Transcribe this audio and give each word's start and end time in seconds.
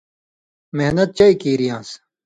محنت 0.77 1.09
چئ 1.17 1.31
کیریان٘س 1.41 1.89